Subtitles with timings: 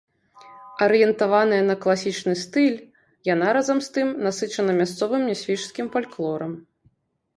[0.85, 2.79] Арыентаваная на класічны стыль,
[3.33, 6.53] яна разам з тым насычана мясцовым нясвіжскім фальклорам.